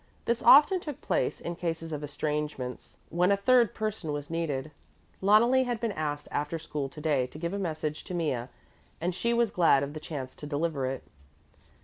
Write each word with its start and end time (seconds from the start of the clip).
This 0.25 0.41
often 0.41 0.79
took 0.79 0.99
place 1.01 1.39
in 1.39 1.55
cases 1.55 1.91
of 1.93 2.03
estrangements 2.03 2.97
when 3.09 3.31
a 3.31 3.37
third 3.37 3.75
person 3.75 4.11
was 4.11 4.31
needed. 4.31 4.71
Loneli 5.21 5.65
had 5.65 5.79
been 5.79 5.91
asked 5.91 6.27
after 6.31 6.57
school 6.57 6.89
to 6.89 6.99
day 6.99 7.27
to 7.27 7.37
give 7.37 7.53
a 7.53 7.59
message 7.59 8.03
to 8.05 8.15
Mea 8.15 8.47
and 8.99 9.13
she 9.13 9.31
was 9.31 9.51
glad 9.51 9.83
of 9.83 9.93
the 9.93 9.99
chance 9.99 10.35
to 10.37 10.47
deliver 10.47 10.87
it. 10.87 11.03